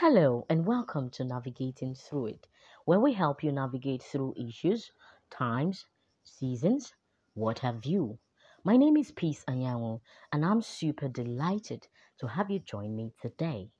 Hello, 0.00 0.44
and 0.50 0.66
welcome 0.66 1.08
to 1.12 1.24
Navigating 1.24 1.94
Through 1.94 2.26
It, 2.26 2.46
where 2.84 3.00
we 3.00 3.14
help 3.14 3.42
you 3.42 3.50
navigate 3.50 4.02
through 4.02 4.34
issues, 4.36 4.92
times, 5.30 5.86
seasons, 6.22 6.92
what 7.32 7.60
have 7.60 7.86
you. 7.86 8.18
My 8.62 8.76
name 8.76 8.98
is 8.98 9.10
Peace 9.10 9.42
Anyango, 9.48 10.02
and 10.34 10.44
I'm 10.44 10.60
super 10.60 11.08
delighted 11.08 11.88
to 12.18 12.26
have 12.26 12.50
you 12.50 12.58
join 12.58 12.94
me 12.94 13.14
today. 13.22 13.70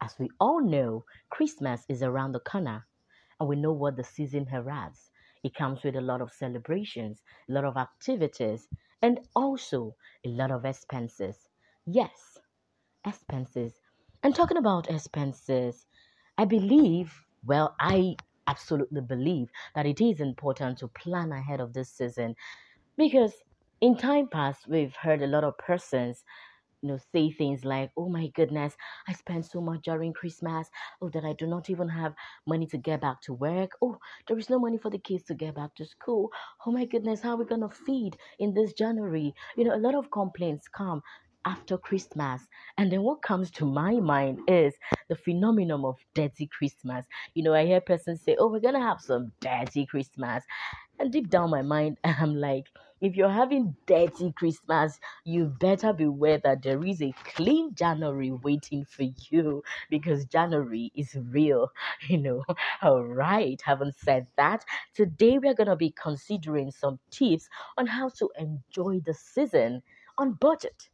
As 0.00 0.18
we 0.18 0.30
all 0.40 0.62
know, 0.62 1.04
Christmas 1.28 1.84
is 1.86 2.02
around 2.02 2.32
the 2.32 2.40
corner, 2.40 2.86
and 3.38 3.46
we 3.46 3.56
know 3.56 3.72
what 3.74 3.96
the 3.98 4.04
season 4.04 4.46
has. 4.46 5.10
It 5.44 5.54
comes 5.54 5.82
with 5.82 5.96
a 5.96 6.00
lot 6.00 6.22
of 6.22 6.32
celebrations, 6.32 7.20
a 7.46 7.52
lot 7.52 7.66
of 7.66 7.76
activities, 7.76 8.68
and 9.02 9.20
also 9.36 9.96
a 10.24 10.30
lot 10.30 10.50
of 10.50 10.64
expenses. 10.64 11.50
Yes, 11.84 12.38
expenses 13.04 13.74
and 14.26 14.34
talking 14.34 14.56
about 14.56 14.90
expenses, 14.90 15.86
I 16.36 16.46
believe, 16.46 17.14
well, 17.44 17.76
I 17.80 18.16
absolutely 18.48 19.00
believe 19.00 19.50
that 19.76 19.86
it 19.86 20.00
is 20.00 20.20
important 20.20 20.78
to 20.78 20.88
plan 20.88 21.30
ahead 21.32 21.60
of 21.60 21.74
this 21.74 21.90
season. 21.92 22.34
Because 22.96 23.34
in 23.80 23.96
time 23.96 24.28
past 24.28 24.66
we've 24.68 24.96
heard 24.96 25.22
a 25.22 25.28
lot 25.28 25.44
of 25.44 25.56
persons 25.58 26.24
you 26.82 26.88
know 26.88 26.98
say 27.12 27.30
things 27.30 27.64
like 27.64 27.90
oh 27.96 28.08
my 28.08 28.28
goodness 28.28 28.74
i 29.08 29.12
spent 29.12 29.44
so 29.46 29.60
much 29.60 29.82
during 29.84 30.12
christmas. 30.12 30.70
Oh 31.00 31.08
that 31.10 31.24
i 31.24 31.32
do 31.34 31.46
not 31.46 31.70
even 31.70 31.88
have 31.88 32.14
money 32.46 32.66
to 32.68 32.78
get 32.78 33.00
back 33.02 33.20
to 33.22 33.34
work. 33.34 33.72
Oh 33.82 33.98
there 34.28 34.38
is 34.38 34.50
no 34.50 34.58
money 34.58 34.78
for 34.78 34.90
the 34.90 34.98
kids 34.98 35.24
to 35.24 35.34
get 35.34 35.54
back 35.54 35.74
to 35.76 35.86
school. 35.86 36.30
Oh 36.66 36.72
my 36.72 36.84
goodness 36.86 37.22
how 37.22 37.34
are 37.34 37.36
we 37.38 37.44
going 37.44 37.60
to 37.62 37.68
feed 37.70 38.16
in 38.38 38.54
this 38.54 38.72
january? 38.72 39.34
You 39.56 39.64
know 39.64 39.74
a 39.76 39.78
lot 39.86 39.94
of 39.94 40.10
complaints 40.10 40.68
come 40.68 41.02
after 41.46 41.78
Christmas. 41.78 42.42
And 42.76 42.92
then 42.92 43.02
what 43.02 43.22
comes 43.22 43.50
to 43.52 43.64
my 43.64 43.94
mind 43.94 44.40
is 44.48 44.74
the 45.08 45.16
phenomenon 45.16 45.84
of 45.84 45.96
dirty 46.14 46.48
Christmas. 46.48 47.06
You 47.34 47.44
know, 47.44 47.54
I 47.54 47.64
hear 47.64 47.80
persons 47.80 48.20
say, 48.20 48.36
Oh, 48.38 48.48
we're 48.48 48.60
gonna 48.60 48.80
have 48.80 49.00
some 49.00 49.32
dirty 49.40 49.86
Christmas. 49.86 50.44
And 50.98 51.12
deep 51.12 51.30
down 51.30 51.50
my 51.50 51.62
mind, 51.62 51.98
I'm 52.04 52.34
like, 52.34 52.66
if 53.00 53.14
you're 53.14 53.28
having 53.30 53.76
dirty 53.86 54.32
Christmas, 54.32 54.98
you 55.24 55.46
better 55.46 55.92
beware 55.92 56.38
that 56.38 56.62
there 56.62 56.82
is 56.84 57.02
a 57.02 57.14
clean 57.24 57.74
January 57.74 58.30
waiting 58.32 58.84
for 58.86 59.04
you 59.30 59.62
because 59.90 60.24
January 60.24 60.90
is 60.94 61.14
real, 61.14 61.70
you 62.08 62.18
know. 62.18 62.44
All 62.82 63.04
right, 63.04 63.60
having 63.62 63.92
said 63.92 64.26
that, 64.36 64.64
today 64.94 65.38
we're 65.38 65.54
going 65.54 65.68
to 65.68 65.76
be 65.76 65.90
considering 65.90 66.70
some 66.70 66.98
tips 67.10 67.48
on 67.76 67.86
how 67.86 68.08
to 68.18 68.30
enjoy 68.38 69.00
the 69.04 69.14
season 69.14 69.82
on 70.18 70.32
budget. 70.32 70.88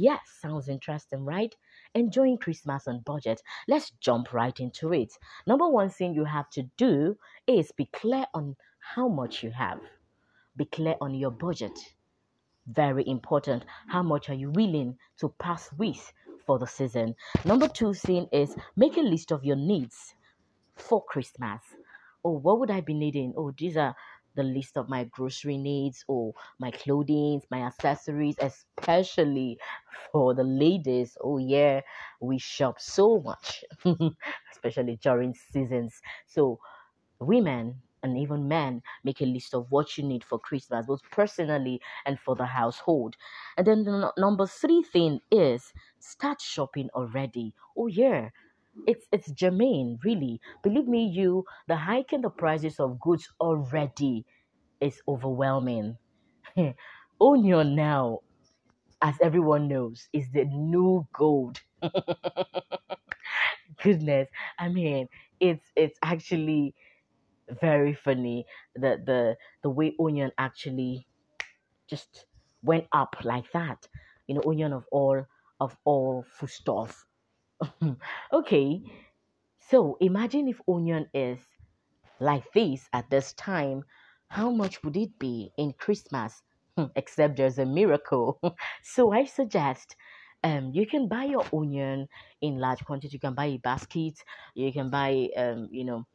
Yes, 0.00 0.20
sounds 0.40 0.68
interesting, 0.68 1.24
right? 1.24 1.52
Enjoying 1.92 2.38
Christmas 2.38 2.86
on 2.86 3.00
budget. 3.00 3.42
Let's 3.66 3.90
jump 3.98 4.32
right 4.32 4.56
into 4.60 4.92
it. 4.92 5.12
Number 5.44 5.68
one 5.68 5.90
thing 5.90 6.14
you 6.14 6.24
have 6.24 6.48
to 6.50 6.62
do 6.76 7.16
is 7.48 7.72
be 7.72 7.86
clear 7.86 8.24
on 8.32 8.54
how 8.78 9.08
much 9.08 9.42
you 9.42 9.50
have. 9.50 9.80
Be 10.56 10.66
clear 10.66 10.94
on 11.00 11.16
your 11.16 11.32
budget. 11.32 11.76
Very 12.68 13.08
important. 13.08 13.64
How 13.88 14.04
much 14.04 14.30
are 14.30 14.34
you 14.34 14.52
willing 14.52 14.98
to 15.18 15.30
pass 15.30 15.68
with 15.76 16.12
for 16.46 16.60
the 16.60 16.66
season? 16.68 17.16
Number 17.44 17.66
two 17.66 17.92
thing 17.92 18.28
is 18.30 18.54
make 18.76 18.96
a 18.98 19.00
list 19.00 19.32
of 19.32 19.44
your 19.44 19.56
needs 19.56 20.14
for 20.76 21.04
Christmas. 21.04 21.60
Oh, 22.24 22.38
what 22.38 22.60
would 22.60 22.70
I 22.70 22.82
be 22.82 22.94
needing? 22.94 23.34
Oh, 23.36 23.50
these 23.50 23.76
are 23.76 23.96
the 24.38 24.44
list 24.44 24.78
of 24.78 24.88
my 24.88 25.04
grocery 25.04 25.58
needs 25.58 26.04
or 26.08 26.34
my 26.58 26.70
clothing, 26.70 27.42
my 27.50 27.60
accessories, 27.62 28.36
especially 28.40 29.58
for 30.12 30.34
the 30.34 30.44
ladies. 30.44 31.16
Oh, 31.22 31.38
yeah, 31.38 31.82
we 32.20 32.38
shop 32.38 32.80
so 32.80 33.20
much, 33.20 33.64
especially 34.52 34.96
during 35.02 35.34
seasons. 35.34 36.00
So, 36.26 36.60
women 37.20 37.82
and 38.02 38.16
even 38.16 38.46
men 38.48 38.82
make 39.04 39.20
a 39.20 39.26
list 39.26 39.54
of 39.54 39.70
what 39.70 39.98
you 39.98 40.04
need 40.04 40.22
for 40.24 40.38
Christmas, 40.38 40.86
both 40.86 41.02
personally 41.10 41.80
and 42.06 42.18
for 42.20 42.36
the 42.36 42.46
household. 42.46 43.16
And 43.56 43.66
then 43.66 43.84
the 43.84 44.12
number 44.16 44.46
three 44.46 44.82
thing 44.84 45.20
is 45.30 45.72
start 45.98 46.40
shopping 46.40 46.90
already. 46.94 47.54
Oh, 47.76 47.88
yeah 47.88 48.30
it's 48.86 49.06
it's 49.12 49.30
germane, 49.32 49.98
really. 50.04 50.40
Believe 50.62 50.86
me, 50.88 51.04
you 51.06 51.44
the 51.66 51.76
hike 51.76 52.12
in 52.12 52.22
the 52.22 52.30
prices 52.30 52.80
of 52.80 53.00
goods 53.00 53.28
already 53.40 54.24
is 54.80 55.00
overwhelming. 55.08 55.98
Onion 57.20 57.74
now, 57.76 58.20
as 59.02 59.14
everyone 59.22 59.68
knows, 59.68 60.08
is 60.12 60.30
the 60.32 60.44
new 60.46 61.06
gold. 61.12 61.60
Goodness, 63.82 64.28
I 64.58 64.68
mean, 64.68 65.08
it's 65.40 65.70
it's 65.76 65.98
actually 66.02 66.74
very 67.62 67.94
funny 67.94 68.46
the 68.76 69.02
the 69.04 69.38
the 69.62 69.70
way 69.70 69.96
onion 70.00 70.32
actually 70.38 71.08
just 71.88 72.26
went 72.62 72.88
up 72.92 73.16
like 73.24 73.52
that. 73.52 73.88
You 74.28 74.36
know, 74.36 74.44
onion 74.46 74.74
of 74.74 74.86
all 74.92 75.26
of 75.60 75.78
all 75.86 76.26
foodstuff 76.38 77.06
okay, 78.32 78.82
so 79.58 79.96
imagine 80.00 80.48
if 80.48 80.60
onion 80.68 81.08
is 81.14 81.40
like 82.20 82.52
this 82.52 82.88
at 82.92 83.10
this 83.10 83.32
time, 83.34 83.84
how 84.28 84.50
much 84.50 84.82
would 84.84 84.96
it 84.96 85.18
be 85.18 85.52
in 85.58 85.72
Christmas? 85.74 86.42
Hmm, 86.76 86.86
except 86.96 87.36
there's 87.36 87.58
a 87.58 87.66
miracle. 87.66 88.40
so 88.82 89.12
I 89.12 89.24
suggest 89.24 89.96
um, 90.44 90.72
you 90.72 90.86
can 90.86 91.08
buy 91.08 91.24
your 91.24 91.44
onion 91.52 92.08
in 92.40 92.58
large 92.58 92.84
quantity. 92.84 93.14
You 93.14 93.20
can 93.20 93.34
buy 93.34 93.46
a 93.46 93.58
basket. 93.58 94.14
You 94.54 94.72
can 94.72 94.90
buy, 94.90 95.30
um, 95.36 95.68
you 95.72 95.84
know, 95.84 96.06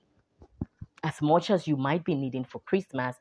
as 1.04 1.22
much 1.22 1.50
as 1.50 1.68
you 1.68 1.76
might 1.76 2.04
be 2.06 2.16
needing 2.16 2.46
for 2.46 2.60
Christmas 2.60 3.18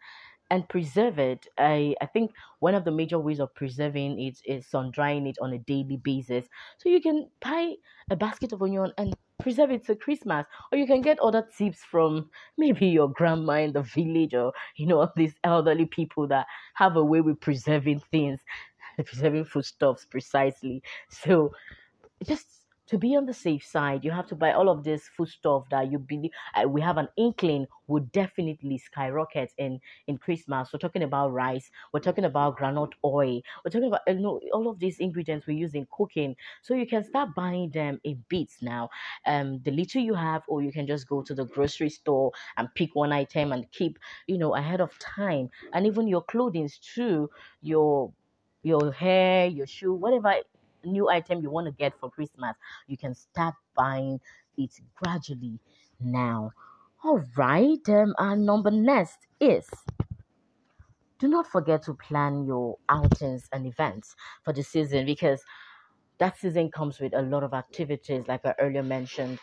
and 0.53 0.69
preserve 0.69 1.19
it. 1.19 1.47
I, 1.57 1.97
I 2.03 2.07
think 2.07 2.33
one 2.61 2.75
of 2.75 2.85
the 2.85 2.93
major 2.93 3.19
ways 3.19 3.41
of 3.41 3.55
preserving 3.55 4.21
it 4.21 4.39
is 4.45 4.69
sun 4.69 4.91
drying 4.91 5.27
it 5.27 5.39
on 5.41 5.55
a 5.55 5.59
daily 5.59 5.97
basis. 5.97 6.47
So 6.79 6.91
you 6.91 7.01
can 7.01 7.31
buy 7.41 7.77
a 8.11 8.17
basket 8.17 8.53
of 8.53 8.62
onion 8.62 8.93
and 8.99 9.17
preserve 9.41 9.71
it 9.71 9.87
to 9.87 9.97
Christmas. 9.97 10.47
Or 10.71 10.77
you 10.77 10.87
can 10.87 11.01
get 11.01 11.19
other 11.21 11.49
tips 11.57 11.83
from 11.83 12.31
maybe 12.59 12.87
your 12.87 13.09
grandma 13.09 13.55
in 13.55 13.73
the 13.73 13.83
village 13.83 14.35
or, 14.35 14.53
you 14.77 14.87
know, 14.87 15.11
these 15.17 15.35
elderly 15.43 15.87
people 15.87 16.29
that 16.29 16.47
have 16.75 16.97
a 16.97 17.05
way 17.05 17.23
with 17.23 17.41
preserving 17.41 18.01
things, 18.11 18.41
preserving 19.07 19.47
foodstuffs 19.47 20.05
precisely. 20.05 20.83
So 21.09 21.53
just 22.27 22.62
to 22.88 22.98
be 22.98 23.16
on 23.16 23.26
the 23.26 23.32
safe 23.34 23.65
side, 23.65 24.04
you 24.04 24.10
have 24.10 24.26
to 24.28 24.34
buy 24.34 24.53
all 24.53 24.69
of 24.69 24.84
this 24.84 25.09
food 25.09 25.28
stuff 25.28 25.65
that 25.70 25.91
you 25.91 25.98
believe 25.98 26.31
uh, 26.54 26.69
we 26.69 26.81
have 26.81 26.98
an 26.98 27.09
inkling 27.16 27.66
would 27.87 28.10
definitely 28.12 28.78
skyrocket 28.78 29.53
in 29.59 29.81
in 30.06 30.19
Christmas. 30.19 30.72
We're 30.72 30.78
talking 30.78 31.03
about 31.03 31.32
rice, 31.32 31.70
we're 31.93 32.00
talking 32.00 32.25
about 32.25 32.59
groundnut 32.59 32.93
oil, 33.04 33.41
we're 33.65 33.70
talking 33.70 33.88
about 33.88 34.00
you 34.06 34.20
know 34.20 34.41
all 34.53 34.69
of 34.69 34.78
these 34.78 34.98
ingredients 35.00 35.47
we 35.47 35.54
use 35.54 35.75
in 35.75 35.87
cooking. 35.91 36.37
So 36.62 36.75
you 36.75 36.87
can 36.87 37.04
start 37.04 37.34
buying 37.34 37.70
them 37.70 38.00
in 38.04 38.25
bits 38.28 38.62
now. 38.62 38.91
Um, 39.26 39.60
the 39.62 39.70
little 39.70 40.03
you 40.03 40.14
have, 40.14 40.43
or 40.49 40.62
you 40.62 40.72
can 40.72 40.87
just 40.87 41.09
go 41.09 41.22
to 41.22 41.34
the 41.34 41.44
grocery 41.44 41.91
store 41.91 42.32
and 42.56 42.69
pick 42.75 42.94
one 42.94 43.12
item 43.12 43.53
and 43.53 43.70
keep 43.72 43.99
you 44.26 44.38
know 44.38 44.54
ahead 44.54 44.81
of 44.81 44.99
time. 44.99 45.50
And 45.72 45.87
even 45.87 46.09
your 46.09 46.22
clothing 46.22 46.69
too, 46.94 47.31
your 47.60 48.12
your 48.62 48.93
hair, 48.93 49.47
your 49.47 49.66
shoe, 49.66 49.93
whatever 49.94 50.34
new 50.84 51.09
item 51.09 51.41
you 51.43 51.50
want 51.50 51.66
to 51.66 51.72
get 51.72 51.98
for 51.98 52.10
Christmas, 52.10 52.56
you 52.87 52.97
can 52.97 53.15
start 53.15 53.54
buying 53.75 54.20
it 54.56 54.81
gradually 54.94 55.59
now. 56.00 56.53
All 57.04 57.22
right, 57.37 57.87
um, 57.88 58.15
our 58.19 58.37
number 58.37 58.70
next 58.70 59.26
is 59.41 59.69
do 61.19 61.28
not 61.28 61.47
forget 61.47 61.82
to 61.84 61.94
plan 61.94 62.44
your 62.44 62.78
outings 62.88 63.48
and 63.53 63.66
events 63.66 64.16
for 64.43 64.53
the 64.53 64.62
season 64.62 65.06
because 65.06 65.44
that 66.19 66.37
season 66.38 66.70
comes 66.70 67.00
with 67.00 67.14
a 67.14 67.22
lot 67.22 67.43
of 67.44 67.54
activities, 67.54 68.28
like 68.28 68.44
I 68.47 68.54
earlier 68.59 68.82
mentioned. 68.82 69.38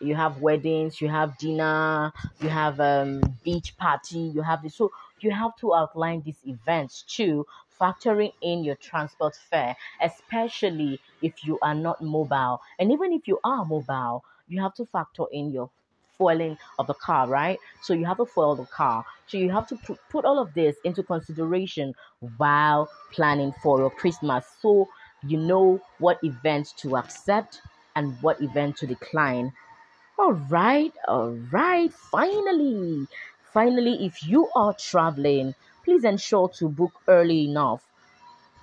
You 0.00 0.14
have 0.16 0.42
weddings, 0.42 1.00
you 1.00 1.08
have 1.08 1.38
dinner, 1.38 2.12
you 2.40 2.48
have 2.50 2.80
um 2.80 3.22
beach 3.44 3.76
party, 3.78 4.20
you 4.20 4.42
have 4.42 4.62
this. 4.62 4.76
So 4.76 4.92
you 5.20 5.30
have 5.30 5.56
to 5.58 5.74
outline 5.74 6.22
these 6.22 6.40
events 6.46 7.02
too 7.02 7.46
factoring 7.84 8.32
in 8.40 8.64
your 8.64 8.76
transport 8.76 9.36
fare, 9.50 9.76
especially 10.00 11.00
if 11.22 11.44
you 11.44 11.58
are 11.60 11.74
not 11.74 12.00
mobile. 12.02 12.60
And 12.78 12.90
even 12.92 13.12
if 13.12 13.28
you 13.28 13.38
are 13.44 13.64
mobile, 13.64 14.24
you 14.48 14.62
have 14.62 14.74
to 14.76 14.86
factor 14.86 15.24
in 15.32 15.52
your 15.52 15.70
fueling 16.16 16.56
of 16.78 16.86
the 16.86 16.94
car, 16.94 17.28
right? 17.28 17.58
So 17.82 17.92
you 17.94 18.06
have 18.06 18.16
to 18.18 18.26
fuel 18.26 18.56
the 18.56 18.66
car. 18.66 19.04
So 19.26 19.36
you 19.36 19.50
have 19.50 19.66
to 19.68 19.76
put, 20.10 20.24
all 20.24 20.38
of 20.38 20.54
this 20.54 20.76
into 20.84 21.02
consideration 21.02 21.94
while 22.38 22.88
planning 23.12 23.52
for 23.62 23.80
your 23.80 23.90
Christmas. 23.90 24.44
So 24.60 24.88
you 25.26 25.38
know 25.38 25.80
what 25.98 26.18
events 26.22 26.72
to 26.82 26.96
accept 26.96 27.60
and 27.96 28.16
what 28.22 28.40
event 28.40 28.76
to 28.78 28.86
decline. 28.86 29.52
All 30.18 30.32
right, 30.32 30.92
all 31.08 31.30
right. 31.52 31.92
Finally, 31.92 33.06
finally, 33.52 34.04
if 34.06 34.22
you 34.26 34.50
are 34.56 34.74
traveling, 34.74 35.54
please 35.84 36.04
ensure 36.04 36.48
to 36.50 36.68
book 36.68 36.92
early 37.08 37.44
enough, 37.44 37.84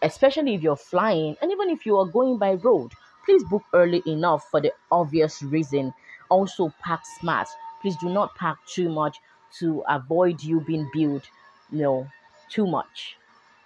especially 0.01 0.55
if 0.55 0.61
you're 0.61 0.75
flying 0.75 1.35
and 1.41 1.51
even 1.51 1.69
if 1.69 1.85
you 1.85 1.97
are 1.97 2.05
going 2.07 2.37
by 2.37 2.53
road. 2.53 2.91
Please 3.25 3.43
book 3.45 3.63
early 3.73 4.01
enough 4.07 4.43
for 4.49 4.61
the 4.61 4.73
obvious 4.91 5.41
reason. 5.43 5.93
Also, 6.29 6.73
pack 6.83 7.01
smart. 7.19 7.47
Please 7.81 7.95
do 7.97 8.09
not 8.09 8.35
pack 8.35 8.57
too 8.67 8.89
much 8.89 9.17
to 9.59 9.83
avoid 9.87 10.43
you 10.43 10.61
being 10.61 10.89
billed, 10.93 11.23
you 11.71 11.79
know, 11.79 12.07
too 12.49 12.65
much. 12.67 13.17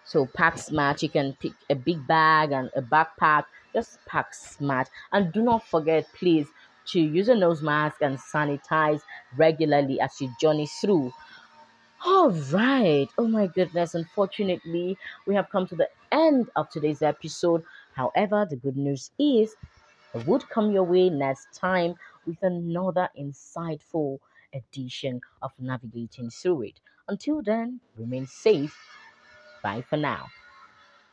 So 0.04 0.26
pack 0.26 0.58
smart. 0.58 1.02
You 1.04 1.10
can 1.10 1.34
pick 1.34 1.54
a 1.70 1.76
big 1.76 2.06
bag 2.08 2.52
and 2.52 2.70
a 2.76 2.82
backpack. 2.82 3.46
Just 3.74 4.00
pack 4.06 4.34
smart. 4.34 4.90
And 5.12 5.34
do 5.34 5.42
not 5.42 5.68
forget, 5.68 6.08
please, 6.14 6.48
to 6.88 7.00
use 7.00 7.30
a 7.30 7.36
nose 7.36 7.62
mask 7.62 8.02
and 8.02 8.18
sanitize 8.18 9.02
regularly 9.36 10.00
as 10.00 10.22
you 10.22 10.34
journey 10.40 10.68
through. 10.68 11.12
All 12.06 12.30
right. 12.54 13.08
Oh 13.18 13.28
my 13.28 13.48
goodness. 13.48 13.94
Unfortunately, 13.96 14.98
we 15.26 15.36
have 15.36 15.50
come 15.50 15.68
to 15.68 15.76
the 15.76 15.90
end 16.12 16.50
of 16.56 16.70
today's 16.70 17.02
episode. 17.02 17.64
However, 17.96 18.46
the 18.50 18.56
good 18.56 18.78
news 18.78 19.12
is 19.20 19.56
it 20.14 20.26
would 20.28 20.48
come 20.50 20.72
your 20.72 20.84
way 20.84 21.10
next 21.10 21.54
time 21.54 21.96
with 22.26 22.42
another 22.42 23.10
insightful 23.20 24.20
edition 24.54 25.22
of 25.42 25.52
Navigating 25.60 26.30
Through 26.30 26.62
It. 26.64 26.80
Until 27.08 27.42
then, 27.42 27.82
remain 27.98 28.26
safe. 28.26 28.76
Bye 29.64 29.82
for 29.82 29.98
now. 29.98 30.28